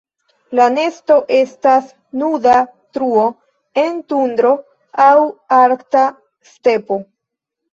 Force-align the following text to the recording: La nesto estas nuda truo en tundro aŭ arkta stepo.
La 0.59 0.63
nesto 0.75 1.17
estas 1.39 1.91
nuda 2.21 2.55
truo 2.99 3.27
en 3.83 4.01
tundro 4.15 4.55
aŭ 5.07 5.13
arkta 5.63 6.05
stepo. 6.55 6.99